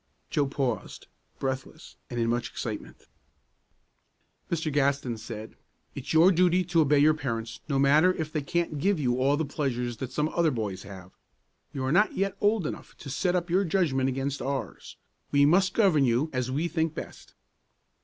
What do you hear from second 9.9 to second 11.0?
that some other boys